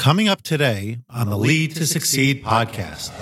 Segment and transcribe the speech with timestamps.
[0.00, 3.12] Coming up today on the Lead to Succeed podcast.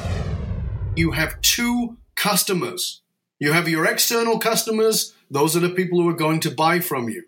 [0.94, 3.02] You have two customers.
[3.40, 7.08] You have your external customers, those are the people who are going to buy from
[7.08, 7.24] you.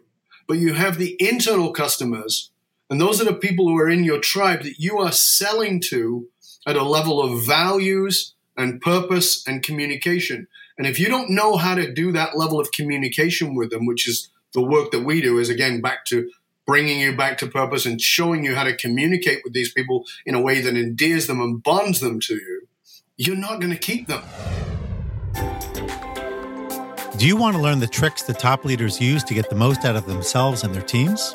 [0.47, 2.53] But you have the internal customers,
[2.89, 6.28] and those are the people who are in your tribe that you are selling to
[6.64, 10.46] at a level of values and purpose and communication.
[10.78, 14.06] And if you don't know how to do that level of communication with them, which
[14.08, 16.30] is the work that we do, is again back to
[16.71, 20.37] bringing you back to purpose and showing you how to communicate with these people in
[20.37, 22.69] a way that endears them and bonds them to you,
[23.16, 24.23] you're not going to keep them.
[27.16, 29.84] Do you want to learn the tricks that top leaders use to get the most
[29.84, 31.34] out of themselves and their teams?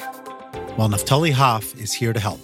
[0.78, 2.40] Well, Naftali Hoff is here to help.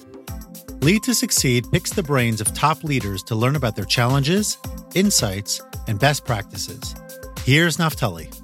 [0.82, 4.58] Lead to Succeed picks the brains of top leaders to learn about their challenges,
[4.96, 6.94] insights, and best practices.
[7.46, 8.41] Here's Naftali.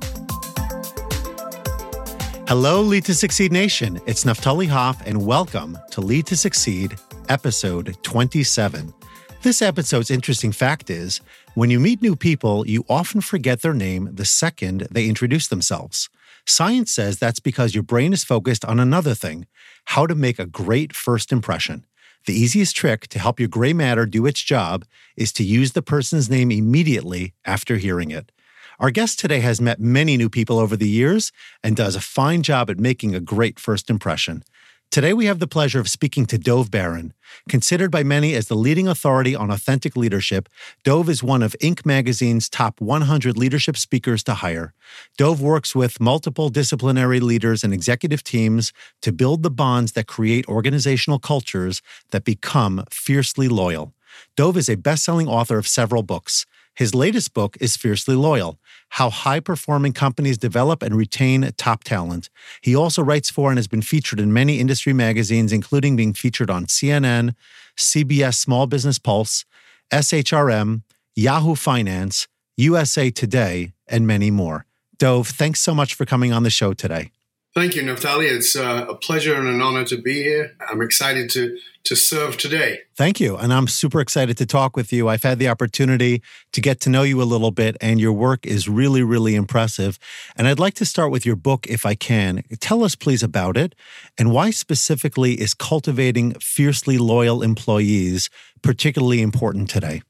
[2.47, 3.99] Hello, Lead to Succeed Nation.
[4.05, 6.95] It's Naftali Hoff, and welcome to Lead to Succeed,
[7.27, 8.93] episode 27.
[9.41, 11.19] This episode's interesting fact is
[11.55, 16.09] when you meet new people, you often forget their name the second they introduce themselves.
[16.45, 19.45] Science says that's because your brain is focused on another thing
[19.87, 21.85] how to make a great first impression.
[22.27, 24.85] The easiest trick to help your gray matter do its job
[25.17, 28.31] is to use the person's name immediately after hearing it.
[28.79, 31.31] Our guest today has met many new people over the years
[31.63, 34.43] and does a fine job at making a great first impression.
[34.91, 37.11] Today, we have the pleasure of speaking to Dov Baron.
[37.49, 40.47] Considered by many as the leading authority on authentic leadership,
[40.83, 41.87] Dov is one of Inc.
[41.87, 44.75] magazine's top 100 leadership speakers to hire.
[45.17, 50.47] Dov works with multiple disciplinary leaders and executive teams to build the bonds that create
[50.47, 53.95] organizational cultures that become fiercely loyal.
[54.35, 56.45] Dov is a best selling author of several books.
[56.77, 62.29] His latest book is Fiercely Loyal How High Performing Companies Develop and Retain Top Talent.
[62.61, 66.49] He also writes for and has been featured in many industry magazines, including being featured
[66.49, 67.35] on CNN,
[67.77, 69.45] CBS Small Business Pulse,
[69.91, 70.83] SHRM,
[71.15, 72.27] Yahoo Finance,
[72.57, 74.65] USA Today, and many more.
[74.97, 77.11] Dov, thanks so much for coming on the show today.
[77.57, 78.29] Thank you, Naftali.
[78.29, 80.55] It's uh, a pleasure and an honor to be here.
[80.69, 82.81] I'm excited to to serve today.
[82.95, 85.09] Thank you, and I'm super excited to talk with you.
[85.09, 88.45] I've had the opportunity to get to know you a little bit, and your work
[88.45, 89.97] is really, really impressive.
[90.35, 92.43] And I'd like to start with your book, if I can.
[92.59, 93.73] Tell us, please, about it,
[94.19, 98.29] and why specifically is cultivating fiercely loyal employees
[98.61, 100.03] particularly important today.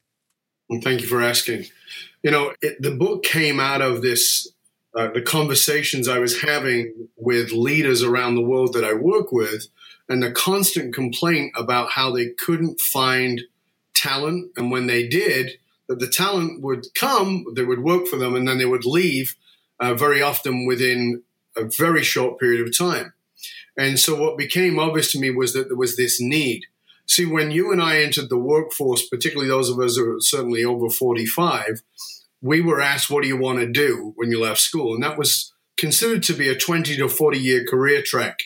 [0.67, 1.63] Well, thank you for asking.
[2.23, 4.51] You know, it, the book came out of this
[4.95, 9.67] uh, the conversations I was having with leaders around the world that I work with,
[10.09, 13.41] and the constant complaint about how they couldn't find
[13.93, 14.51] talent.
[14.55, 15.53] And when they did,
[15.87, 19.35] that the talent would come, they would work for them, and then they would leave
[19.79, 21.23] uh, very often within
[21.55, 23.13] a very short period of time.
[23.77, 26.65] And so what became obvious to me was that there was this need.
[27.05, 30.65] See, when you and I entered the workforce, particularly those of us who are certainly
[30.65, 31.81] over 45,
[32.41, 34.93] we were asked, What do you want to do when you left school?
[34.93, 38.37] And that was considered to be a 20 to 40 year career track.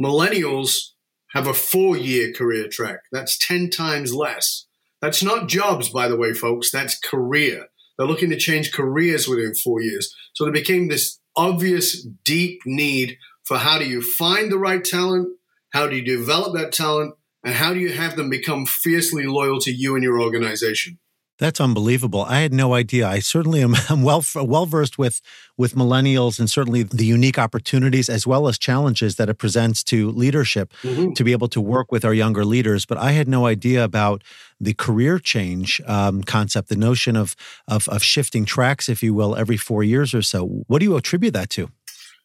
[0.00, 0.90] Millennials
[1.32, 3.00] have a four year career track.
[3.12, 4.66] That's 10 times less.
[5.00, 6.70] That's not jobs, by the way, folks.
[6.70, 7.66] That's career.
[7.96, 10.14] They're looking to change careers within four years.
[10.34, 15.28] So there became this obvious, deep need for how do you find the right talent?
[15.72, 17.14] How do you develop that talent?
[17.44, 20.98] And how do you have them become fiercely loyal to you and your organization?
[21.40, 22.22] That's unbelievable.
[22.28, 23.08] I had no idea.
[23.08, 25.22] I certainly am I'm well well versed with
[25.56, 30.10] with millennials and certainly the unique opportunities as well as challenges that it presents to
[30.10, 31.12] leadership mm-hmm.
[31.14, 32.84] to be able to work with our younger leaders.
[32.84, 34.22] But I had no idea about
[34.60, 37.34] the career change um, concept, the notion of,
[37.66, 40.44] of of shifting tracks, if you will, every four years or so.
[40.68, 41.70] What do you attribute that to?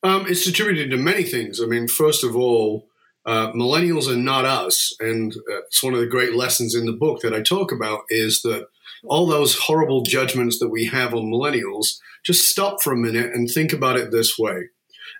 [0.03, 1.61] Um, it's attributed to many things.
[1.61, 2.89] I mean, first of all,
[3.25, 6.91] uh, millennials are not us, and uh, it's one of the great lessons in the
[6.91, 8.67] book that I talk about is that
[9.07, 13.49] all those horrible judgments that we have on millennials, just stop for a minute and
[13.49, 14.69] think about it this way.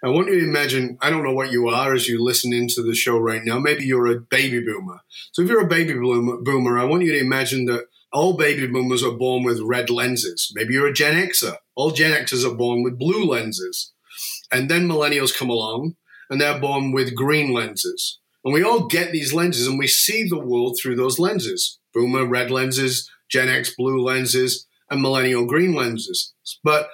[0.03, 2.83] I want you to imagine, I don't know what you are as you listen into
[2.83, 3.59] the show right now.
[3.59, 5.01] Maybe you're a baby boomer.
[5.31, 9.03] So if you're a baby boomer, I want you to imagine that all baby boomers
[9.03, 10.51] are born with red lenses.
[10.53, 11.57] Maybe you're a Gen Xer.
[11.75, 13.93] All Gen Xers are born with blue lenses.
[14.51, 15.95] And then millennials come along
[16.29, 18.19] and they're born with green lenses.
[18.43, 21.79] And we all get these lenses and we see the world through those lenses.
[21.93, 26.33] Boomer, red lenses, Gen X blue lenses, and millennial green lenses.
[26.63, 26.89] But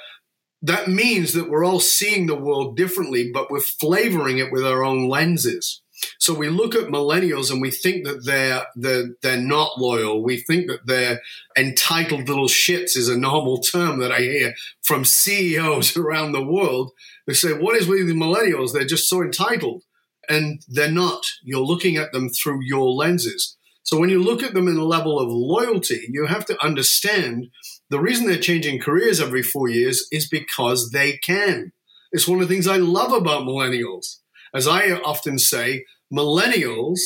[0.62, 4.84] that means that we're all seeing the world differently, but we're flavoring it with our
[4.84, 5.82] own lenses.
[6.20, 10.24] So we look at millennials and we think that they're, they're, they're not loyal.
[10.24, 11.22] We think that they're
[11.58, 16.92] entitled little shits is a normal term that I hear from CEOs around the world
[17.28, 18.74] who say, what is with the millennials?
[18.74, 19.84] They're just so entitled.
[20.30, 21.24] And they're not.
[21.44, 23.58] You're looking at them through your lenses.
[23.92, 27.50] So when you look at them in the level of loyalty, you have to understand
[27.90, 31.74] the reason they're changing careers every four years is because they can.
[32.14, 34.20] It's one of the things I love about millennials.
[34.54, 35.84] As I often say,
[36.14, 37.00] millennials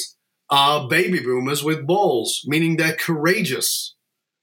[0.51, 3.95] are baby boomers with balls, meaning they're courageous.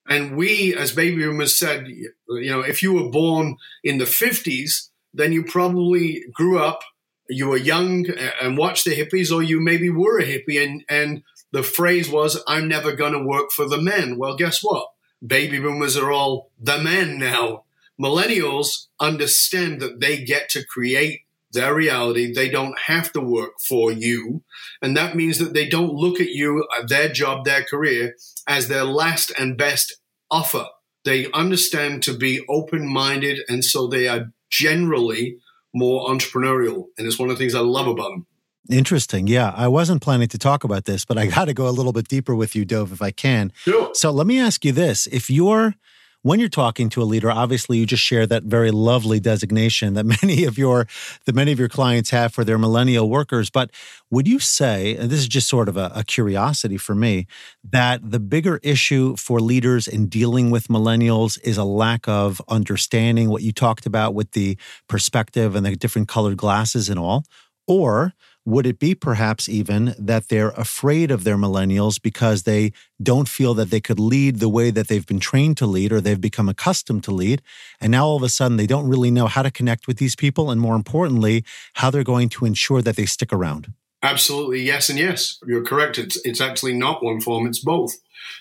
[0.09, 4.89] And we, as baby boomers, said, you know, if you were born in the 50s,
[5.15, 6.81] then you probably grew up,
[7.29, 8.07] you were young
[8.41, 11.23] and watched the hippies, or you maybe were a hippie, and, and
[11.53, 14.19] the phrase was, I'm never going to work for the men.
[14.19, 14.89] Well, guess what?
[15.25, 17.65] Baby boomers are all the men now.
[18.01, 21.21] Millennials understand that they get to create
[21.53, 22.33] their reality.
[22.33, 24.43] They don't have to work for you.
[24.81, 28.17] And that means that they don't look at you, uh, their job, their career,
[28.49, 29.97] as their last and best
[30.31, 30.67] offer.
[31.05, 33.41] They understand to be open minded.
[33.49, 35.37] And so they are generally
[35.75, 36.87] more entrepreneurial.
[36.97, 38.27] And it's one of the things I love about them.
[38.71, 39.27] Interesting.
[39.27, 39.53] Yeah.
[39.57, 42.09] I wasn't planning to talk about this, but I got to go a little bit
[42.09, 43.53] deeper with you, Dov, if I can.
[43.57, 43.91] Sure.
[43.95, 45.07] So let me ask you this.
[45.09, 45.75] If you're
[46.23, 50.05] when you're talking to a leader, obviously you just share that very lovely designation that
[50.23, 50.87] many of your
[51.27, 53.51] that many of your clients have for their millennial workers.
[53.51, 53.71] But
[54.11, 57.27] would you say, and this is just sort of a, a curiosity for me,
[57.71, 63.29] that the bigger issue for leaders in dealing with millennials is a lack of understanding
[63.29, 64.57] what you talked about with the
[64.89, 67.25] perspective and the different colored glasses and all?
[67.67, 68.13] Or
[68.45, 72.73] would it be perhaps even that they're afraid of their millennials because they
[73.03, 76.01] don't feel that they could lead the way that they've been trained to lead or
[76.01, 77.41] they've become accustomed to lead?
[77.81, 80.17] And now all of a sudden they don't really know how to connect with these
[80.17, 81.45] people and more importantly,
[81.75, 83.73] how they're going to ensure that they stick around.
[84.03, 85.39] Absolutely, yes, and yes.
[85.47, 85.97] You're correct.
[85.97, 87.95] It's, it's actually not one form, it's both.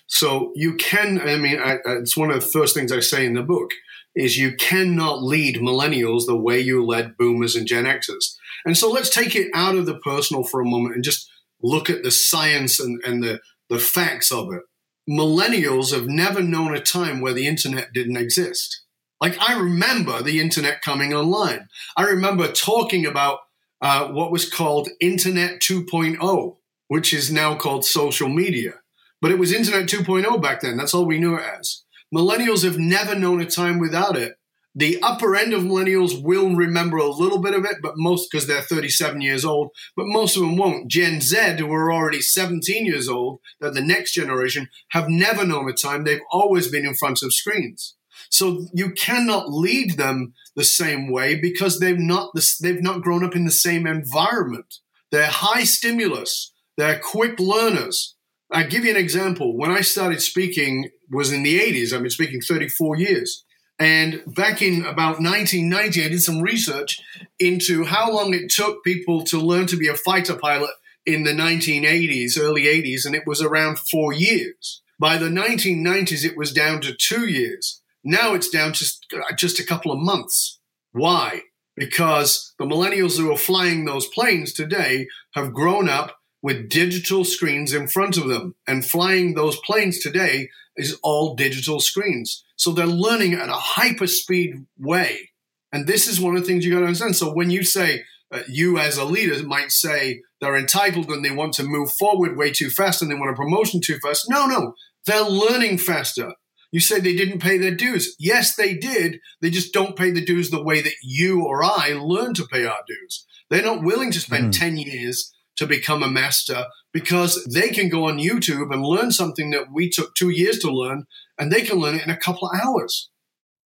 [0.08, 3.36] So you can, I mean, I, it's one of the first things I say in
[3.36, 3.72] the book
[4.16, 8.36] is you cannot lead millennials the way you led boomers and Gen Xers.
[8.66, 11.30] And so let's take it out of the personal for a moment and just
[11.62, 14.62] look at the science and, and the, the facts of it.
[15.10, 18.84] Millennials have never known a time where the internet didn't exist.
[19.20, 21.68] Like, I remember the internet coming online.
[21.96, 23.40] I remember talking about
[23.82, 28.74] uh, what was called Internet 2.0, which is now called social media.
[29.22, 30.78] But it was Internet 2.0 back then.
[30.78, 31.84] That's all we knew it as.
[32.14, 34.34] Millennials have never known a time without it.
[34.74, 38.48] The upper end of millennials will remember a little bit of it, but most because
[38.48, 40.90] they're 37 years old, but most of them won't.
[40.90, 45.70] Gen Z, who are already 17 years old, they're the next generation, have never known
[45.70, 46.04] a time.
[46.04, 47.96] They've always been in front of screens.
[48.30, 52.32] So you cannot lead them the same way because they've not
[52.62, 54.76] they've not grown up in the same environment.
[55.12, 56.54] They're high stimulus.
[56.78, 58.16] They're quick learners.
[58.52, 59.58] I give you an example.
[59.58, 61.94] When I started speaking was in the 80s.
[61.94, 63.44] I've been speaking 34 years.
[63.78, 67.02] And back in about 1990, I did some research
[67.40, 70.72] into how long it took people to learn to be a fighter pilot
[71.06, 74.82] in the 1980s, early 80s, and it was around four years.
[75.00, 77.82] By the 1990s, it was down to two years.
[78.04, 80.60] Now it's down to uh, just a couple of months.
[80.92, 81.42] Why?
[81.76, 87.74] Because the millennials who are flying those planes today have grown up with digital screens
[87.74, 88.56] in front of them.
[88.68, 92.44] And flying those planes today is all digital screens.
[92.56, 95.30] So they're learning at a hyper speed way.
[95.72, 97.16] And this is one of the things you got to understand.
[97.16, 101.32] So when you say, uh, you as a leader might say they're entitled and they
[101.32, 104.30] want to move forward way too fast and they want a promotion too fast.
[104.30, 104.74] No, no,
[105.06, 106.34] they're learning faster.
[106.72, 108.16] You said they didn't pay their dues.
[108.18, 109.20] Yes, they did.
[109.42, 112.66] They just don't pay the dues the way that you or I learn to pay
[112.66, 113.26] our dues.
[113.50, 114.60] They're not willing to spend mm.
[114.60, 119.52] 10 years to become a master because they can go on YouTube and learn something
[119.52, 121.06] that we took two years to learn
[121.38, 123.12] and they can learn it in a couple of hours.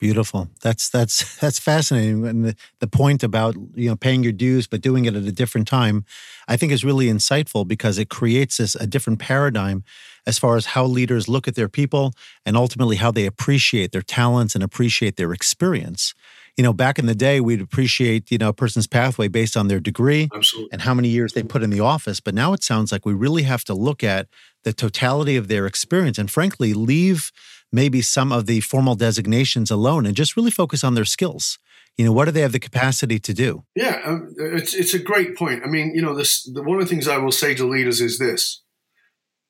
[0.00, 0.50] Beautiful.
[0.60, 2.26] That's that's that's fascinating.
[2.26, 5.30] And the, the point about you know paying your dues but doing it at a
[5.30, 6.04] different time,
[6.48, 9.84] I think is really insightful because it creates this a different paradigm
[10.26, 12.12] as far as how leaders look at their people
[12.44, 16.12] and ultimately how they appreciate their talents and appreciate their experience
[16.56, 19.68] you know, back in the day, we'd appreciate, you know, a person's pathway based on
[19.68, 20.72] their degree Absolutely.
[20.72, 22.20] and how many years they put in the office.
[22.20, 24.28] But now it sounds like we really have to look at
[24.62, 27.32] the totality of their experience and frankly, leave
[27.72, 31.58] maybe some of the formal designations alone and just really focus on their skills.
[31.96, 33.64] You know, what do they have the capacity to do?
[33.74, 35.62] Yeah, um, it's, it's a great point.
[35.64, 38.00] I mean, you know, this the, one of the things I will say to leaders
[38.00, 38.62] is this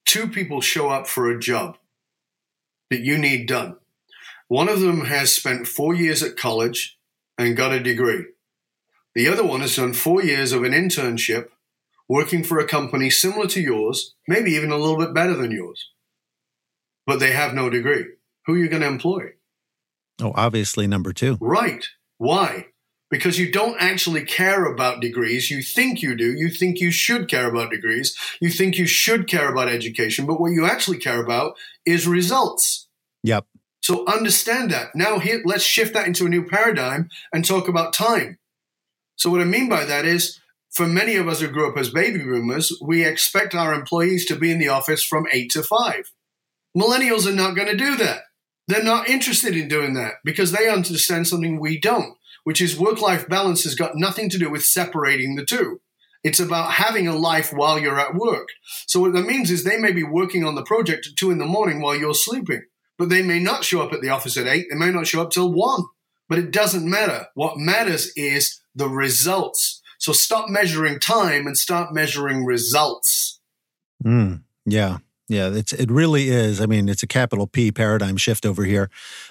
[0.07, 1.77] two people show up for a job
[2.91, 3.77] that you need done.
[4.49, 6.94] One of them has spent four years at college
[7.39, 8.27] and got a degree.
[9.15, 11.49] The other one has done four years of an internship
[12.09, 15.91] working for a company similar to yours, maybe even a little bit better than yours,
[17.07, 18.05] but they have no degree.
[18.47, 19.31] Who are you going to employ?
[20.21, 21.39] Oh, obviously, number two.
[21.41, 21.87] Right.
[22.19, 22.67] Why?
[23.15, 25.49] because you don't actually care about degrees.
[25.49, 26.33] You think you do.
[26.33, 28.17] You think you should care about degrees.
[28.41, 30.27] You think you should care about education.
[30.27, 32.89] But what you actually care about is results.
[33.23, 33.47] Yep.
[33.85, 34.97] So understand that.
[34.97, 38.39] Now, here, let's shift that into a new paradigm and talk about time.
[39.17, 41.91] So, what I mean by that is, for many of us who grew up as
[41.91, 46.11] baby boomers, we expect our employees to be in the office from eight to five.
[46.75, 48.23] Millennials are not going to do that.
[48.69, 53.03] They're not interested in doing that because they understand something we don't, which is work
[53.03, 55.83] life balance has got nothing to do with separating the two.
[56.23, 58.49] It's about having a life while you're at work.
[58.87, 61.37] So, what that means is they may be working on the project at two in
[61.37, 62.63] the morning while you're sleeping
[62.99, 64.67] but they may not show up at the office at eight.
[64.71, 65.85] They may not show up till one,
[66.29, 67.27] but it doesn't matter.
[67.35, 69.81] What matters is the results.
[69.99, 73.41] So stop measuring time and start measuring results.
[74.05, 74.99] Mm, yeah.
[75.27, 76.61] Yeah, it's it really is.
[76.61, 78.91] I mean, it's a capital P paradigm shift over here,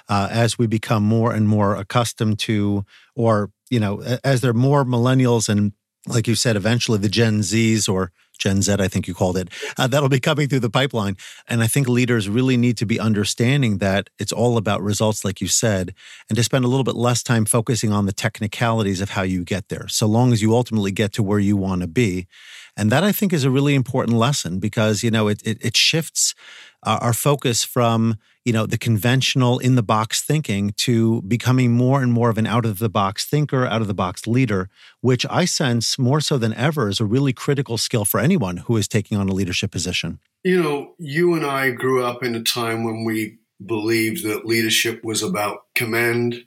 [0.09, 2.83] uh, as we become more and more accustomed to,
[3.15, 5.73] or you know, as there are more millennials and,
[6.07, 9.49] like you said, eventually the Gen Zs or Gen Z, I think you called it,
[9.77, 11.15] uh, that'll be coming through the pipeline.
[11.47, 15.41] And I think leaders really need to be understanding that it's all about results, like
[15.41, 15.93] you said,
[16.29, 19.43] and to spend a little bit less time focusing on the technicalities of how you
[19.43, 22.27] get there, so long as you ultimately get to where you want to be.
[22.75, 25.77] And that I think is a really important lesson because, you know, it, it, it
[25.77, 26.33] shifts
[26.81, 32.01] uh, our focus from you know the conventional in the box thinking to becoming more
[32.01, 34.69] and more of an out of the box thinker out of the box leader
[35.01, 38.77] which i sense more so than ever is a really critical skill for anyone who
[38.77, 40.19] is taking on a leadership position.
[40.43, 45.03] You know you and i grew up in a time when we believed that leadership
[45.03, 46.45] was about command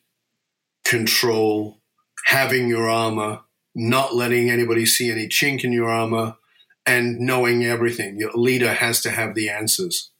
[0.85, 1.81] control
[2.27, 3.41] having your armor
[3.77, 6.35] not letting anybody see any chink in your armor
[6.87, 8.17] and knowing everything.
[8.19, 10.11] Your leader has to have the answers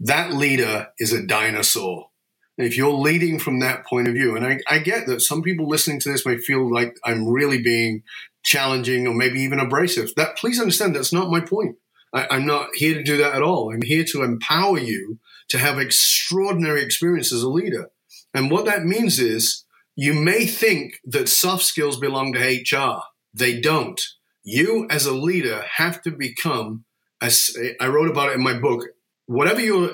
[0.00, 2.08] that leader is a dinosaur.
[2.56, 5.42] And if you're leading from that point of view, and I, I, get that some
[5.42, 8.02] people listening to this may feel like I'm really being
[8.42, 10.14] challenging or maybe even abrasive.
[10.16, 11.76] That please understand that's not my point.
[12.12, 13.72] I, I'm not here to do that at all.
[13.72, 15.18] I'm here to empower you
[15.50, 17.90] to have extraordinary experience as a leader.
[18.34, 19.64] And what that means is
[19.94, 23.02] you may think that soft skills belong to HR.
[23.34, 24.00] They don't.
[24.42, 26.84] You as a leader have to become,
[27.20, 28.84] as I wrote about it in my book,
[29.28, 29.90] whatever your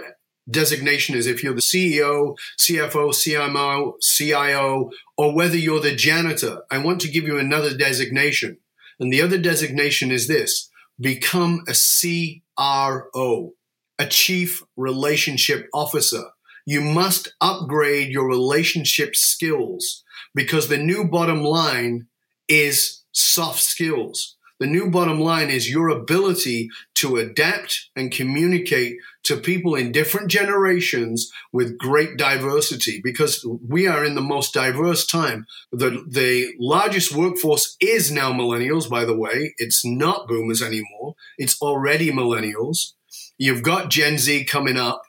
[0.49, 6.79] designation is, if you're the CEO, CFO, CMO, CIO, or whether you're the janitor, I
[6.79, 8.59] want to give you another designation.
[8.99, 13.53] And the other designation is this become a CRO,
[13.99, 16.23] a Chief Relationship Officer.
[16.65, 22.07] You must upgrade your relationship skills because the new bottom line
[22.49, 24.37] is soft skills.
[24.61, 30.29] The new bottom line is your ability to adapt and communicate to people in different
[30.31, 35.47] generations with great diversity because we are in the most diverse time.
[35.73, 39.55] The, the largest workforce is now millennials, by the way.
[39.59, 41.15] It's not boomers anymore.
[41.37, 42.93] It's already millennials.
[43.37, 45.03] You've got Gen Z coming up.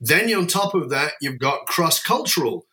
[0.00, 2.66] Then on top of that, you've got cross cultural.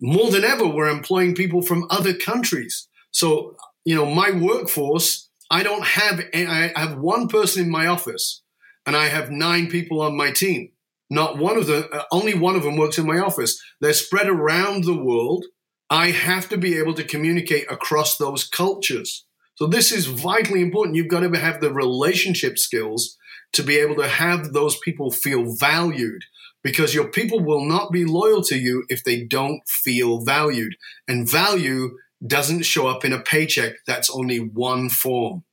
[0.00, 2.88] More than ever, we're employing people from other countries.
[3.12, 8.42] So, you know, my workforce I don't have, I have one person in my office
[8.84, 10.70] and I have nine people on my team.
[11.08, 13.60] Not one of them, uh, only one of them works in my office.
[13.80, 15.44] They're spread around the world.
[15.88, 19.24] I have to be able to communicate across those cultures.
[19.54, 20.96] So this is vitally important.
[20.96, 23.16] You've got to have the relationship skills
[23.52, 26.22] to be able to have those people feel valued
[26.62, 30.74] because your people will not be loyal to you if they don't feel valued.
[31.06, 35.44] And value doesn't show up in a paycheck that's only one form.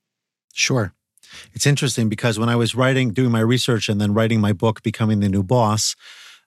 [0.52, 0.94] Sure.
[1.52, 4.82] It's interesting because when I was writing, doing my research and then writing my book,
[4.82, 5.96] Becoming the New Boss,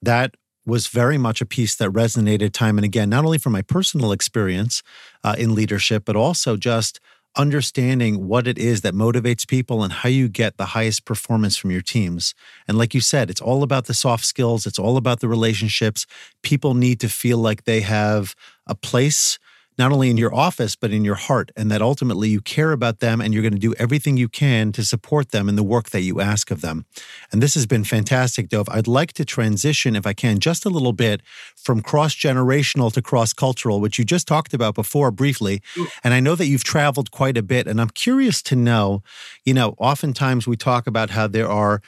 [0.02, 3.62] that was very much a piece that resonated time and again, not only from my
[3.62, 4.84] personal experience
[5.24, 7.00] uh, in leadership, but also just
[7.38, 11.72] understanding what it is that motivates people and how you get the highest performance from
[11.72, 12.34] your teams.
[12.68, 16.06] And like you said, it's all about the soft skills, it's all about the relationships.
[16.42, 19.38] People need to feel like they have a place
[19.78, 23.00] not only in your office, but in your heart, and that ultimately you care about
[23.00, 25.92] them and you're going to do everything you can to support them in the work
[25.92, 26.86] that you ask of them.
[27.32, 28.68] And this has been fantastic, Dov.
[28.70, 31.22] I'd like to transition, if I can, just a little bit
[31.56, 35.62] from cross generational to cross cultural, which you just talked about before briefly.
[36.04, 39.04] And I know that you've traveled quite a bit, and I'm curious to know,
[39.46, 41.82] you know, oftentimes we talk about how there are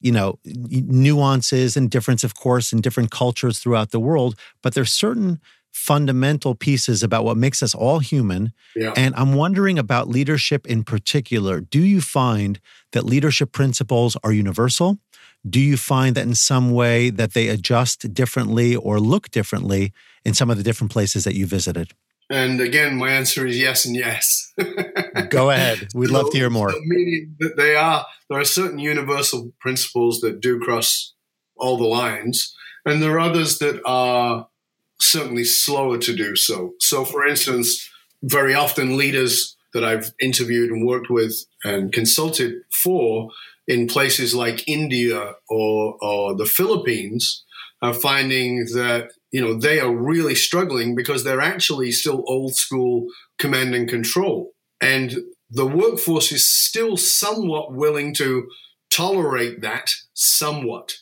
[0.00, 4.92] you know nuances and difference of course in different cultures throughout the world but there's
[4.92, 5.40] certain
[5.74, 8.52] fundamental pieces about what makes us all human.
[8.76, 8.94] Yeah.
[8.96, 11.60] And I'm wondering about leadership in particular.
[11.60, 12.60] Do you find
[12.92, 14.98] that leadership principles are universal?
[15.46, 19.92] Do you find that in some way that they adjust differently or look differently
[20.24, 21.92] in some of the different places that you visited?
[22.30, 24.54] And again, my answer is yes and yes.
[25.28, 25.88] Go ahead.
[25.92, 26.70] We'd love to hear more.
[26.70, 31.14] So meaning that they are there are certain universal principles that do cross
[31.56, 32.54] all the lines,
[32.86, 34.48] and there are others that are
[35.00, 36.74] certainly slower to do so.
[36.80, 37.88] So, for instance,
[38.22, 41.34] very often leaders that I've interviewed and worked with
[41.64, 43.30] and consulted for
[43.66, 47.44] in places like India or, or the Philippines
[47.82, 53.08] are finding that you know they are really struggling because they're actually still old school
[53.38, 55.18] command and control and
[55.50, 58.48] the workforce is still somewhat willing to
[58.90, 60.94] tolerate that somewhat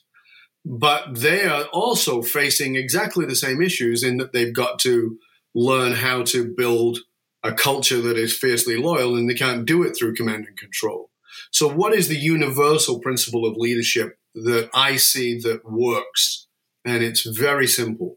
[0.64, 5.19] but they are also facing exactly the same issues in that they've got to
[5.54, 7.00] learn how to build
[7.42, 11.11] a culture that is fiercely loyal and they can't do it through command and control.
[11.50, 16.47] So, what is the universal principle of leadership that I see that works?
[16.85, 18.16] And it's very simple.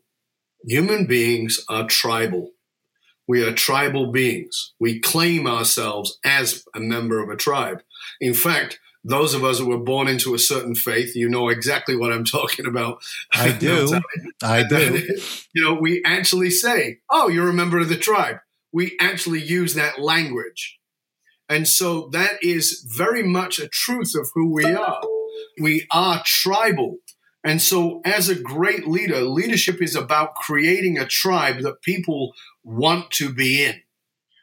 [0.67, 2.51] Human beings are tribal.
[3.27, 4.73] We are tribal beings.
[4.79, 7.81] We claim ourselves as a member of a tribe.
[8.21, 11.95] In fact, those of us who were born into a certain faith, you know exactly
[11.95, 13.01] what I'm talking about.
[13.33, 14.01] I do.
[14.43, 15.07] I do.
[15.53, 18.37] you know, we actually say, "Oh, you're a member of the tribe."
[18.73, 20.77] We actually use that language.
[21.47, 25.01] And so that is very much a truth of who we are.
[25.61, 26.97] We are tribal.
[27.45, 32.33] And so, as a great leader, leadership is about creating a tribe that people
[32.63, 33.81] want to be in.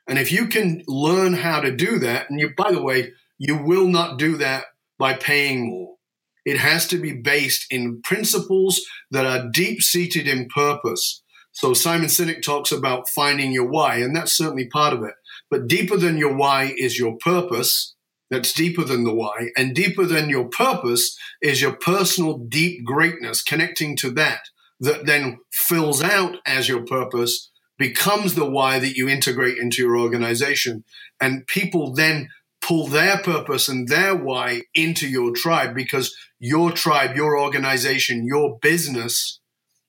[0.06, 3.56] And if you can learn how to do that, and you, by the way, you
[3.56, 4.66] will not do that
[5.00, 5.96] by paying more.
[6.44, 8.80] It has to be based in principles
[9.10, 11.24] that are deep seated in purpose.
[11.50, 15.14] So Simon Sinek talks about finding your why, and that's certainly part of it.
[15.50, 17.96] But deeper than your why is your purpose.
[18.30, 19.48] That's deeper than the why.
[19.56, 24.42] And deeper than your purpose is your personal deep greatness, connecting to that,
[24.78, 29.98] that then fills out as your purpose, becomes the why that you integrate into your
[29.98, 30.84] organization.
[31.20, 32.28] And people then
[32.62, 38.58] pull their purpose and their why into your tribe because your tribe, your organization, your
[38.60, 39.40] business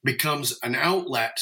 [0.03, 1.38] becomes an outlet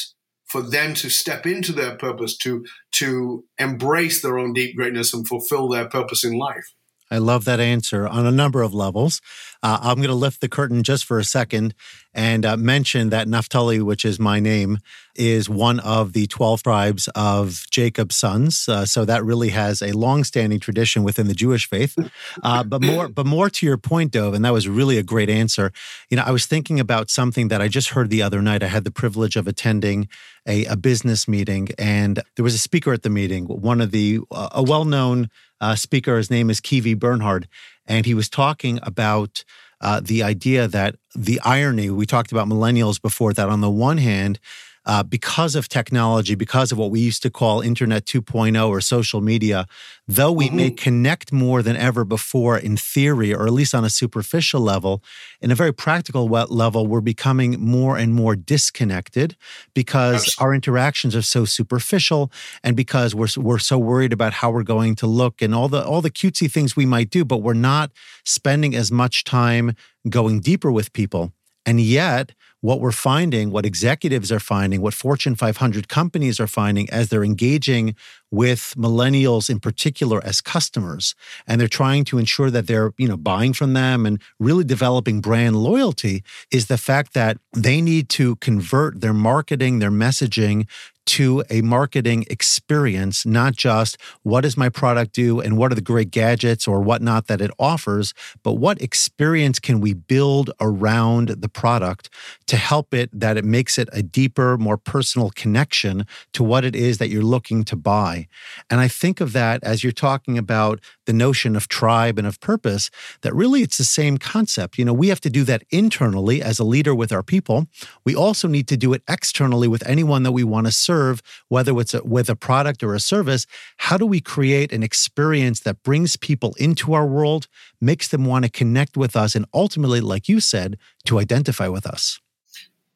[0.46, 5.26] for them to step into their purpose, to, to embrace their own deep greatness and
[5.26, 6.74] fulfill their purpose in life.
[7.10, 9.20] I love that answer on a number of levels.
[9.62, 11.74] Uh, I'm going to lift the curtain just for a second
[12.14, 14.78] and uh, mention that Naphtali, which is my name,
[15.14, 18.68] is one of the 12 tribes of Jacob's sons.
[18.68, 21.96] Uh, so that really has a long-standing tradition within the Jewish faith.
[22.42, 25.30] Uh, but more, but more to your point, Dov, and that was really a great
[25.30, 25.72] answer.
[26.10, 28.62] You know, I was thinking about something that I just heard the other night.
[28.62, 30.08] I had the privilege of attending
[30.46, 33.44] a, a business meeting, and there was a speaker at the meeting.
[33.46, 35.28] One of the uh, a well-known
[35.62, 36.16] uh, speaker.
[36.16, 37.48] His name is Kiwi Bernhard,
[37.86, 39.44] and he was talking about
[39.80, 43.32] uh, the idea that the irony we talked about millennials before.
[43.32, 44.38] That on the one hand,
[44.84, 49.20] uh, because of technology, because of what we used to call Internet 2.0 or social
[49.20, 49.66] media,
[50.08, 50.56] though we mm-hmm.
[50.56, 55.02] may connect more than ever before in theory, or at least on a superficial level,
[55.40, 59.36] in a very practical level, we're becoming more and more disconnected
[59.74, 60.44] because Absolutely.
[60.44, 62.32] our interactions are so superficial
[62.64, 65.84] and because we're, we're so worried about how we're going to look and all the
[65.84, 67.92] all the cutesy things we might do, but we're not
[68.24, 69.74] spending as much time
[70.08, 71.32] going deeper with people.
[71.64, 76.88] And yet, what we're finding, what executives are finding, what Fortune 500 companies are finding
[76.90, 77.94] as they're engaging
[78.30, 81.14] with millennials in particular as customers.
[81.46, 85.20] And they're trying to ensure that they're, you know, buying from them and really developing
[85.20, 90.66] brand loyalty is the fact that they need to convert their marketing, their messaging
[91.06, 95.80] to a marketing experience, not just what does my product do and what are the
[95.80, 101.48] great gadgets or whatnot that it offers, but what experience can we build around the
[101.48, 102.08] product
[102.46, 106.76] to help it that it makes it a deeper, more personal connection to what it
[106.76, 108.26] is that you're looking to buy.
[108.70, 112.40] And I think of that as you're talking about the notion of tribe and of
[112.40, 112.90] purpose,
[113.22, 114.78] that really it's the same concept.
[114.78, 117.66] You know, we have to do that internally as a leader with our people.
[118.04, 121.78] We also need to do it externally with anyone that we want to serve, whether
[121.80, 123.46] it's a, with a product or a service.
[123.78, 127.48] How do we create an experience that brings people into our world,
[127.80, 131.86] makes them want to connect with us, and ultimately, like you said, to identify with
[131.86, 132.20] us?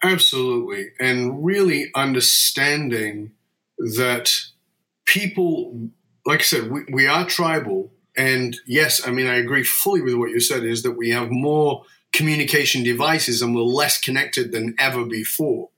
[0.03, 0.91] Absolutely.
[1.01, 3.33] And really understanding
[3.79, 4.31] that
[5.07, 5.91] people,
[6.25, 10.15] like I said, we, we are tribal, and yes, I mean, I agree fully with
[10.15, 14.75] what you said is that we have more communication devices and we're less connected than
[14.79, 15.69] ever before.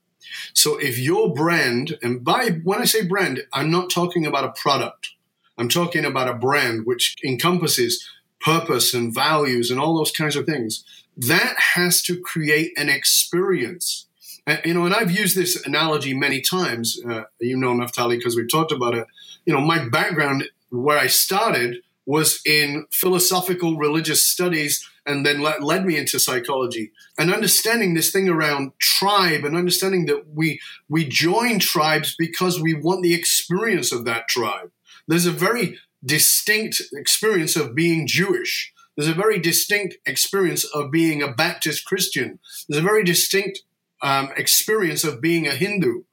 [0.53, 4.53] So if your brand, and by when I say brand, I'm not talking about a
[4.61, 5.09] product.
[5.57, 8.07] I'm talking about a brand which encompasses
[8.39, 10.85] purpose and values and all those kinds of things.
[11.17, 14.07] That has to create an experience.
[14.47, 17.01] And, you know, and I've used this analogy many times.
[17.05, 19.05] Uh, you know, Naftali, because we've talked about it.
[19.45, 25.85] You know, my background where I started was in philosophical religious studies and then led,
[25.85, 26.91] me into psychology.
[27.19, 32.73] And understanding this thing around tribe and understanding that we we join tribes because we
[32.73, 34.71] want the experience of that tribe.
[35.07, 38.73] There's a very distinct experience of being jewish.
[38.97, 42.39] There's a very distinct experience of being a baptist christian.
[42.67, 43.61] There's a very distinct
[44.01, 46.05] um, experience of being a hindu.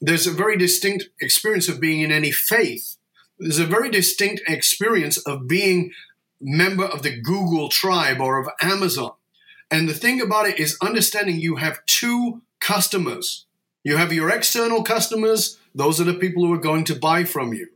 [0.00, 2.98] There's a very distinct experience of being in any faith
[3.40, 5.92] there's a very distinct experience of being
[6.40, 9.12] member of the Google tribe or of Amazon.
[9.70, 13.46] And the thing about it is understanding you have two customers.
[13.82, 17.54] You have your external customers, those are the people who are going to buy from
[17.54, 17.68] you.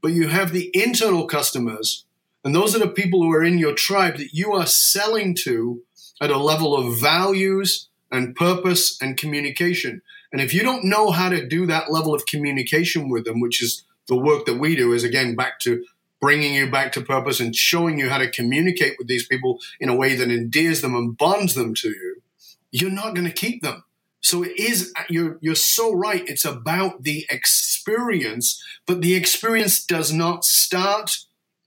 [0.00, 2.04] But you have the internal customers,
[2.44, 5.82] and those are the people who are in your tribe that you are selling to
[6.20, 10.02] at a level of values and purpose and communication.
[10.32, 13.62] And if you don't know how to do that level of communication with them, which
[13.62, 15.84] is the work that we do, is again back to
[16.20, 19.88] bringing you back to purpose and showing you how to communicate with these people in
[19.88, 22.22] a way that endears them and bonds them to you,
[22.70, 23.82] you're not going to keep them.
[24.20, 26.22] So it is you're you're so right.
[26.28, 31.10] It's about the experience, but the experience does not start.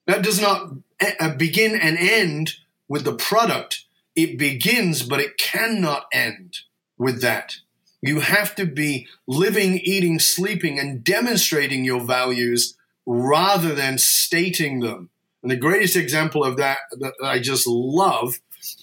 [0.08, 0.72] That does not
[1.20, 2.54] uh, begin and end
[2.88, 3.84] with the product.
[4.16, 6.60] It begins, but it cannot end
[6.98, 7.58] with that.
[8.08, 15.10] You have to be living, eating, sleeping, and demonstrating your values rather than stating them.
[15.42, 18.40] And the greatest example of that that I just love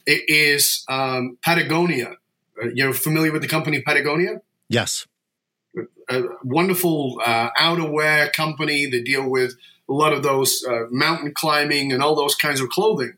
[0.06, 2.16] is um, Patagonia.
[2.60, 4.40] Uh, you're familiar with the company Patagonia?
[4.68, 5.06] Yes.
[6.08, 9.54] A wonderful uh, outerwear company that deal with
[9.88, 13.14] a lot of those uh, mountain climbing and all those kinds of clothing.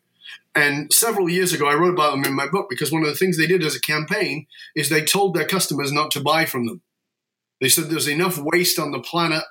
[0.56, 3.16] And several years ago, I wrote about them in my book because one of the
[3.16, 6.66] things they did as a campaign is they told their customers not to buy from
[6.66, 6.82] them.
[7.60, 9.42] They said there's enough waste on the planet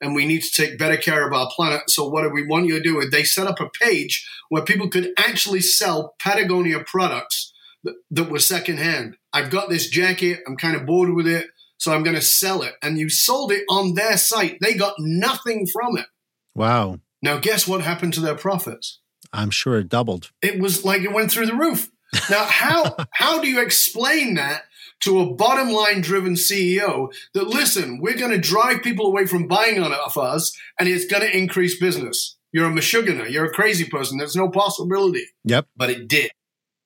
[0.00, 1.90] and we need to take better care of our planet.
[1.90, 3.02] So what do we want you to do?
[3.08, 7.52] They set up a page where people could actually sell Patagonia products
[7.84, 9.16] that, that were secondhand.
[9.32, 10.40] I've got this jacket.
[10.46, 11.46] I'm kind of bored with it.
[11.78, 12.74] So I'm going to sell it.
[12.82, 14.58] And you sold it on their site.
[14.60, 16.06] They got nothing from it.
[16.54, 17.00] Wow.
[17.22, 19.00] Now, guess what happened to their profits?
[19.32, 20.30] I'm sure it doubled.
[20.42, 21.90] It was like it went through the roof.
[22.30, 24.64] Now, how how do you explain that
[25.00, 29.46] to a bottom line driven CEO that, listen, we're going to drive people away from
[29.46, 32.36] buying on off us and it's going to increase business.
[32.52, 33.30] You're a mashugana.
[33.30, 34.18] You're a crazy person.
[34.18, 35.26] There's no possibility.
[35.44, 35.66] Yep.
[35.76, 36.30] But it did.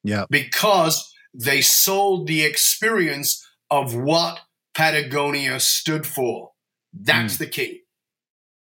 [0.03, 0.25] Yeah.
[0.29, 4.41] Because they sold the experience of what
[4.75, 6.51] Patagonia stood for.
[6.93, 7.39] That's mm.
[7.39, 7.80] the key.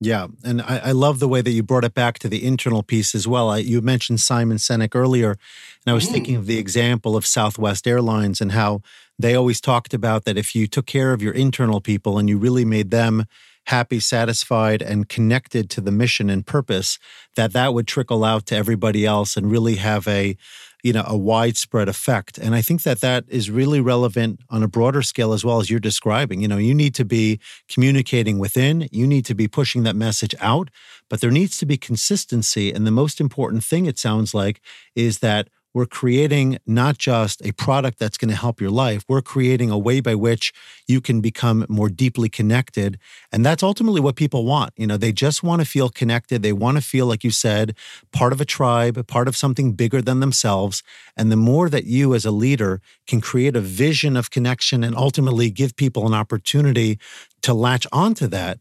[0.02, 2.82] Yeah, and I, I, love the way that you brought it back to the internal
[2.82, 3.50] piece as well.
[3.50, 6.12] I, you mentioned Simon Sinek earlier, and I was mm.
[6.12, 8.80] thinking of the example of Southwest Airlines and how
[9.18, 12.38] they always talked about that if you took care of your internal people and you
[12.38, 13.26] really made them
[13.66, 16.98] happy, satisfied, and connected to the mission and purpose,
[17.36, 20.34] that that would trickle out to everybody else and really have a
[20.82, 22.38] you know a widespread effect.
[22.38, 25.70] And i think that that is really relevant on a broader scale as well as
[25.70, 26.40] you're describing.
[26.40, 28.88] You know you need to be communicating within.
[28.90, 30.70] You need to be pushing that message out.
[31.08, 32.72] But there needs to be consistency.
[32.72, 34.60] And the most important thing it sounds like
[34.94, 39.22] is that we're creating not just a product that's going to help your life, we're
[39.22, 40.52] creating a way by which
[40.86, 42.98] you can become more deeply connected.
[43.30, 44.72] And that's ultimately what people want.
[44.76, 46.42] You know, they just want to feel connected.
[46.42, 47.76] They want to feel, like you said,
[48.12, 50.82] part of a tribe, part of something bigger than themselves.
[51.16, 54.96] And the more that you as a leader can create a vision of connection and
[54.96, 56.98] ultimately give people an opportunity
[57.42, 58.58] to latch onto that,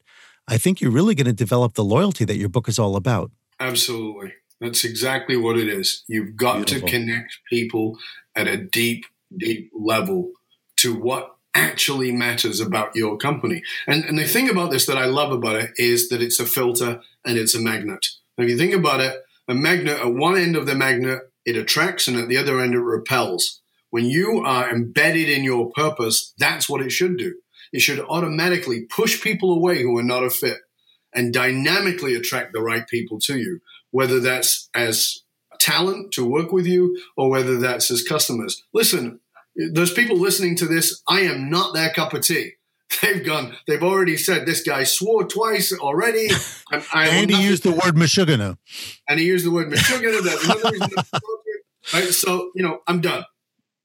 [0.48, 3.32] I think you're really going to develop the loyalty that your book is all about.
[3.60, 4.34] Absolutely.
[4.60, 6.04] That's exactly what it is.
[6.08, 6.88] You've got Beautiful.
[6.88, 7.98] to connect people
[8.36, 10.32] at a deep, deep level
[10.78, 13.62] to what actually matters about your company.
[13.88, 16.45] And, and the thing about this that I love about it is that it's a
[16.45, 18.06] filter and it's a magnet.
[18.38, 22.08] If you think about it, a magnet, at one end of the magnet, it attracts,
[22.08, 23.62] and at the other end, it repels.
[23.89, 27.36] When you are embedded in your purpose, that's what it should do.
[27.74, 30.58] It should automatically push people away who are not a fit
[31.13, 35.23] and dynamically attract the right people to you whether that's as
[35.60, 38.63] talent to work with you or whether that's as customers.
[38.73, 39.19] Listen,
[39.56, 42.54] those people listening to this, I am not their cup of tea.
[43.04, 46.30] They've gone, they've already said this guy swore twice already.
[46.71, 48.58] I, I and he used the word Mashugana.
[49.08, 50.23] And he used the word Mashugana.
[50.23, 50.89] That's another reason.
[51.93, 52.06] right?
[52.06, 53.25] So, you know, I'm done.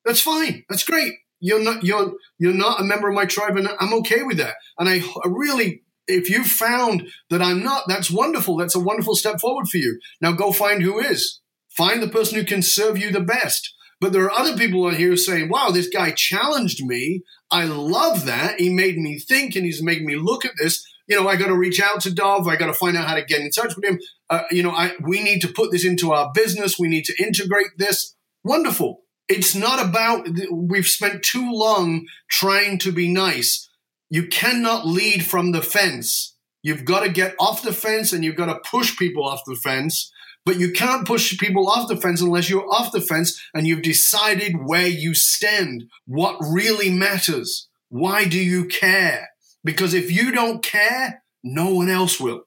[0.06, 0.64] That's fine.
[0.70, 1.12] That's great.
[1.38, 4.54] You're not you're you're not a member of my tribe, and I'm okay with that.
[4.78, 8.56] And I, I really if you found that I'm not, that's wonderful.
[8.56, 9.98] That's a wonderful step forward for you.
[10.20, 11.40] Now go find who is.
[11.76, 13.74] Find the person who can serve you the best.
[14.00, 17.22] But there are other people on here saying, wow, this guy challenged me.
[17.50, 18.60] I love that.
[18.60, 20.84] He made me think and he's made me look at this.
[21.06, 22.48] You know, I got to reach out to Dov.
[22.48, 24.00] I got to find out how to get in touch with him.
[24.30, 26.78] Uh, you know, I, we need to put this into our business.
[26.78, 28.14] We need to integrate this.
[28.42, 29.02] Wonderful.
[29.28, 33.68] It's not about, we've spent too long trying to be nice.
[34.10, 36.36] You cannot lead from the fence.
[36.62, 39.56] You've got to get off the fence and you've got to push people off the
[39.56, 40.10] fence
[40.44, 43.82] but you can't push people off the fence unless you're off the fence and you've
[43.82, 47.68] decided where you stand, what really matters.
[47.88, 49.30] Why do you care?
[49.62, 52.42] Because if you don't care, no one else will.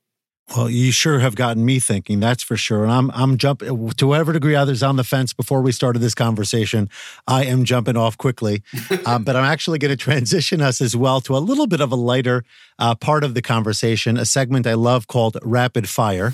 [0.55, 2.21] Well, you sure have gotten me thinking.
[2.21, 2.83] That's for sure.
[2.83, 6.15] And I'm I'm jumping to whatever degree others on the fence before we started this
[6.15, 6.89] conversation.
[7.27, 8.63] I am jumping off quickly,
[9.05, 11.91] um, but I'm actually going to transition us as well to a little bit of
[11.91, 12.45] a lighter
[12.79, 16.33] uh, part of the conversation, a segment I love called Rapid Fire.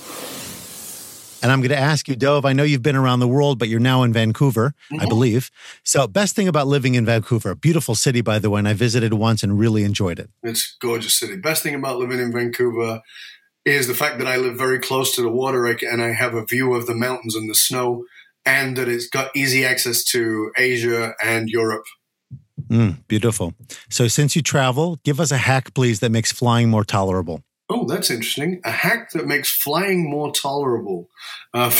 [1.41, 3.67] And I'm going to ask you, Dov, I know you've been around the world, but
[3.67, 5.01] you're now in Vancouver, mm-hmm.
[5.01, 5.51] I believe.
[5.83, 9.13] So, best thing about living in Vancouver, beautiful city, by the way, and I visited
[9.13, 10.29] once and really enjoyed it.
[10.41, 11.35] It's gorgeous city.
[11.35, 13.01] Best thing about living in Vancouver
[13.65, 16.45] is the fact that I live very close to the water and I have a
[16.45, 18.05] view of the mountains and the snow,
[18.45, 21.85] and that it's got easy access to Asia and Europe.
[22.67, 23.53] Mm, beautiful.
[23.89, 27.43] So, since you travel, give us a hack, please, that makes flying more tolerable.
[27.69, 28.61] Oh, that's interesting.
[28.65, 31.09] A hack that makes flying more tolerable.
[31.53, 31.71] Uh,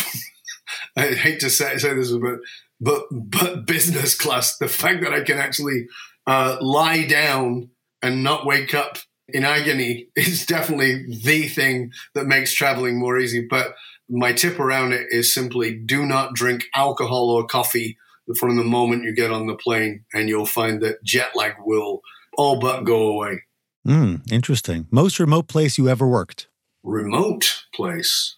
[0.95, 2.39] I hate to say, say this, but
[2.79, 4.57] but but business class.
[4.57, 5.87] The fact that I can actually
[6.25, 7.69] uh, lie down
[8.01, 13.45] and not wake up in agony is definitely the thing that makes traveling more easy.
[13.49, 13.75] But
[14.09, 17.97] my tip around it is simply do not drink alcohol or coffee
[18.37, 22.01] from the moment you get on the plane, and you'll find that jet lag will
[22.37, 23.41] all but go away.
[23.85, 24.87] Mm, interesting.
[24.91, 26.47] Most remote place you ever worked?
[26.83, 28.37] Remote place.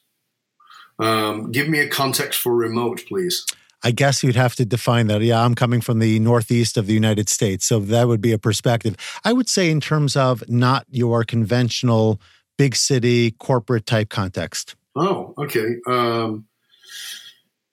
[0.98, 3.46] Um, give me a context for remote, please.
[3.86, 5.22] I guess you'd have to define that.
[5.22, 8.40] Yeah, I'm coming from the northeast of the United States, so that would be a
[8.40, 8.98] perspective.
[9.24, 12.20] I would say, in terms of not your conventional
[12.58, 14.76] big city corporate type context.
[14.96, 15.76] Oh, okay.
[15.88, 16.48] Um,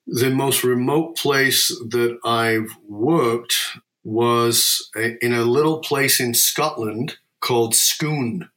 [0.05, 3.55] the most remote place that I've worked
[4.03, 8.49] was in a little place in Scotland called Scone.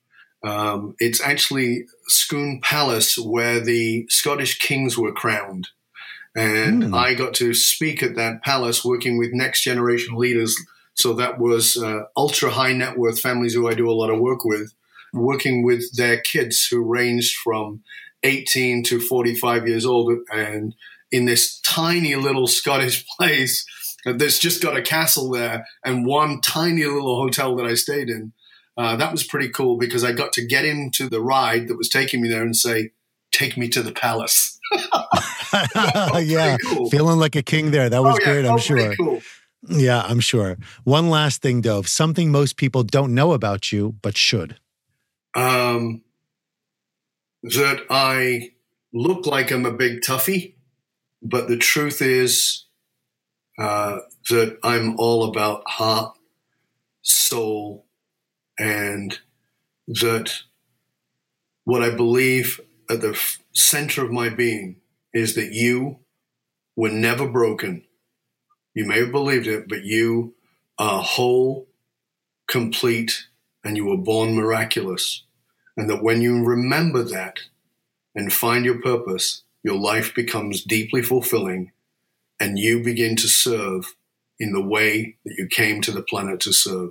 [0.44, 5.68] Um, it's actually Scone Palace where the Scottish kings were crowned.
[6.36, 6.96] And mm.
[6.96, 10.56] I got to speak at that palace working with next generation leaders.
[10.94, 14.20] So that was uh, ultra high net worth families who I do a lot of
[14.20, 14.72] work with,
[15.12, 17.82] working with their kids who ranged from
[18.22, 20.12] 18 to 45 years old.
[20.32, 20.74] And
[21.10, 23.64] in this tiny little Scottish place
[24.04, 28.32] that's just got a castle there and one tiny little hotel that I stayed in
[28.76, 31.88] uh, that was pretty cool because I got to get into the ride that was
[31.88, 32.90] taking me there and say,
[33.32, 34.58] "Take me to the palace."
[36.20, 36.90] yeah, cool.
[36.90, 37.88] feeling like a king there.
[37.88, 38.46] That was oh, yeah, great.
[38.46, 38.96] I'm sure.
[38.96, 39.20] Cool.
[39.68, 40.56] Yeah, I'm sure.
[40.84, 41.88] One last thing, Dov.
[41.88, 44.58] Something most people don't know about you, but should.
[45.34, 46.02] Um,
[47.42, 48.52] that I
[48.92, 50.54] look like I'm a big toughie,
[51.22, 52.64] but the truth is
[53.58, 53.98] uh,
[54.30, 56.16] that I'm all about heart,
[57.02, 57.86] soul,
[58.58, 59.18] and
[59.88, 60.32] that
[61.64, 63.18] what I believe at the
[63.52, 64.76] center of my being
[65.16, 65.98] is that you
[66.76, 67.82] were never broken.
[68.74, 70.34] You may have believed it, but you
[70.78, 71.68] are whole,
[72.48, 73.26] complete,
[73.64, 75.24] and you were born miraculous.
[75.74, 77.40] And that when you remember that
[78.14, 81.72] and find your purpose, your life becomes deeply fulfilling
[82.38, 83.96] and you begin to serve
[84.38, 86.90] in the way that you came to the planet to serve.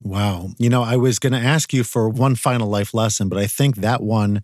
[0.00, 0.50] Wow.
[0.58, 3.48] You know, I was going to ask you for one final life lesson, but I
[3.48, 4.42] think that one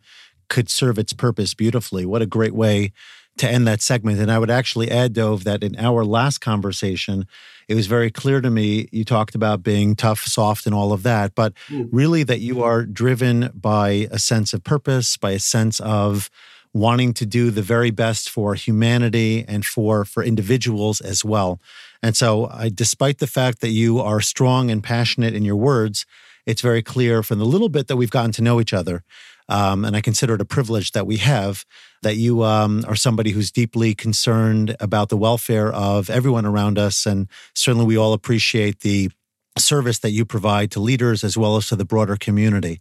[0.50, 2.04] could serve its purpose beautifully.
[2.04, 2.92] What a great way
[3.38, 4.18] to end that segment.
[4.18, 7.26] And I would actually add, Dov, that in our last conversation,
[7.68, 11.04] it was very clear to me you talked about being tough, soft, and all of
[11.04, 11.88] that, but mm.
[11.90, 16.28] really that you are driven by a sense of purpose, by a sense of
[16.72, 21.60] wanting to do the very best for humanity and for for individuals as well.
[22.02, 26.06] And so, I, despite the fact that you are strong and passionate in your words,
[26.46, 29.02] it's very clear from the little bit that we've gotten to know each other,
[29.50, 31.66] um, and I consider it a privilege that we have,
[32.02, 37.04] that you um, are somebody who's deeply concerned about the welfare of everyone around us.
[37.04, 39.10] And certainly, we all appreciate the
[39.58, 42.80] service that you provide to leaders as well as to the broader community.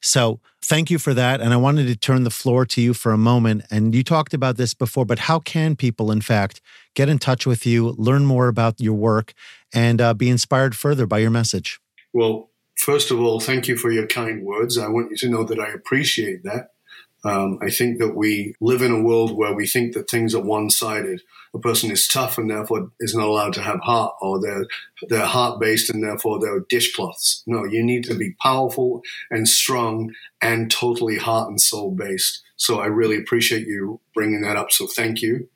[0.00, 1.42] So, thank you for that.
[1.42, 3.66] And I wanted to turn the floor to you for a moment.
[3.70, 6.62] And you talked about this before, but how can people, in fact,
[6.94, 9.34] get in touch with you, learn more about your work,
[9.74, 11.78] and uh, be inspired further by your message?
[12.14, 14.78] Well, first of all, thank you for your kind words.
[14.78, 16.70] I want you to know that I appreciate that.
[17.24, 20.42] Um, I think that we live in a world where we think that things are
[20.42, 21.22] one sided.
[21.54, 24.66] A person is tough and therefore is not allowed to have heart, or they're,
[25.08, 27.42] they're heart based and therefore they're dishcloths.
[27.46, 32.42] No, you need to be powerful and strong and totally heart and soul based.
[32.56, 34.70] So I really appreciate you bringing that up.
[34.70, 35.48] So thank you.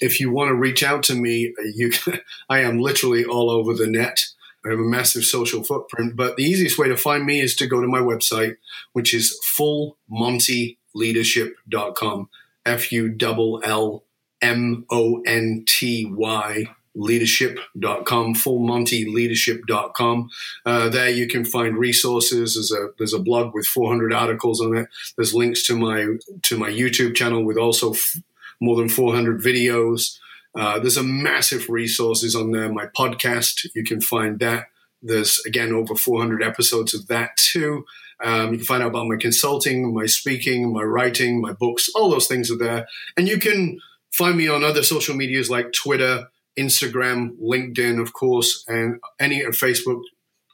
[0.00, 3.72] If you want to reach out to me, you can, I am literally all over
[3.72, 4.26] the net.
[4.64, 7.66] I have a massive social footprint, but the easiest way to find me is to
[7.66, 8.56] go to my website,
[8.92, 12.28] which is fullmontyleadership.com.
[12.66, 14.04] F U L L
[14.40, 16.64] M O N T Y
[16.96, 20.30] leadership.com fullmontyleadership.com
[20.64, 22.54] uh, there you can find resources.
[22.54, 24.88] There's a there's a blog with 400 articles on it.
[25.16, 26.06] There's links to my
[26.42, 28.14] to my youtube channel with also f-
[28.60, 30.20] more than 400 videos
[30.56, 34.66] uh, there's a massive resources on there my podcast you can find that
[35.02, 37.84] there's again over 400 episodes of that too
[38.22, 42.10] um, you can find out about my consulting my speaking my writing my books all
[42.10, 42.86] those things are there
[43.16, 43.78] and you can
[44.12, 49.54] find me on other social medias like twitter Instagram, LinkedIn, of course, and any of
[49.54, 50.02] Facebook,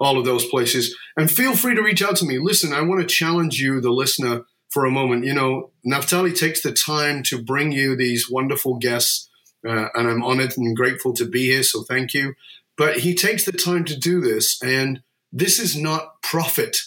[0.01, 0.97] all of those places.
[1.17, 2.39] And feel free to reach out to me.
[2.39, 5.25] Listen, I want to challenge you, the listener, for a moment.
[5.25, 9.29] You know, Naftali takes the time to bring you these wonderful guests,
[9.67, 11.63] uh, and I'm honored and grateful to be here.
[11.63, 12.35] So thank you.
[12.77, 16.79] But he takes the time to do this, and this is not profit.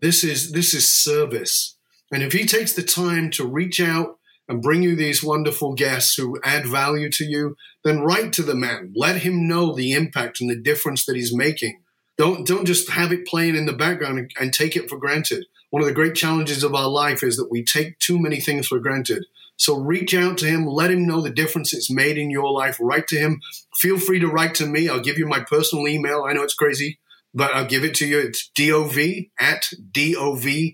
[0.00, 1.76] This is this is service.
[2.12, 6.16] And if he takes the time to reach out and bring you these wonderful guests
[6.16, 8.92] who add value to you, then write to the man.
[8.96, 11.80] Let him know the impact and the difference that he's making.
[12.18, 15.46] Don't, don't just have it playing in the background and, and take it for granted.
[15.70, 18.66] One of the great challenges of our life is that we take too many things
[18.66, 19.24] for granted.
[19.60, 22.78] So reach out to him, let him know the difference it's made in your life.
[22.80, 23.42] Write to him.
[23.76, 24.88] Feel free to write to me.
[24.88, 26.24] I'll give you my personal email.
[26.26, 26.98] I know it's crazy,
[27.34, 28.18] but I'll give it to you.
[28.18, 28.96] It's dov
[29.38, 30.72] at D-O-V-B-A-R-O-N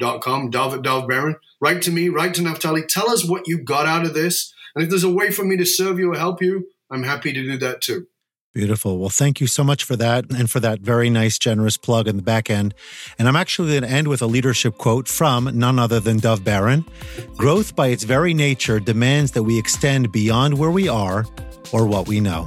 [0.00, 1.36] dot com, Dov at Dov Baron.
[1.60, 2.88] Write to me, write to Naftali.
[2.88, 4.52] Tell us what you got out of this.
[4.74, 7.32] And if there's a way for me to serve you or help you, I'm happy
[7.32, 8.08] to do that too.
[8.52, 8.98] Beautiful.
[8.98, 12.16] Well, thank you so much for that and for that very nice, generous plug in
[12.16, 12.74] the back end.
[13.16, 16.42] And I'm actually going to end with a leadership quote from none other than Dov
[16.42, 16.84] Baron.
[17.36, 21.26] Growth by its very nature demands that we extend beyond where we are
[21.72, 22.44] or what we know.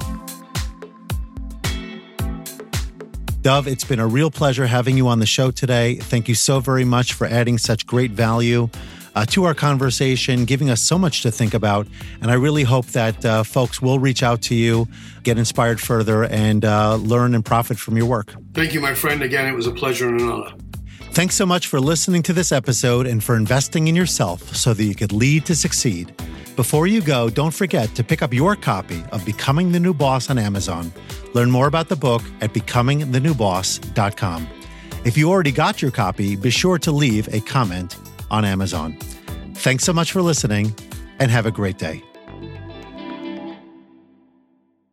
[3.40, 5.96] Dov, it's been a real pleasure having you on the show today.
[5.96, 8.68] Thank you so very much for adding such great value
[9.14, 11.86] uh, to our conversation, giving us so much to think about.
[12.20, 14.88] And I really hope that uh, folks will reach out to you,
[15.22, 18.34] get inspired further, and uh, learn and profit from your work.
[18.52, 19.22] Thank you, my friend.
[19.22, 20.52] Again, it was a pleasure and an honor.
[21.12, 24.82] Thanks so much for listening to this episode and for investing in yourself so that
[24.82, 26.12] you could lead to succeed.
[26.56, 30.30] Before you go, don't forget to pick up your copy of Becoming the New Boss
[30.30, 30.92] on Amazon.
[31.32, 34.48] Learn more about the book at becomingthenewboss.com.
[35.04, 37.96] If you already got your copy, be sure to leave a comment
[38.34, 38.96] on Amazon.
[39.54, 40.74] Thanks so much for listening
[41.20, 42.02] and have a great day.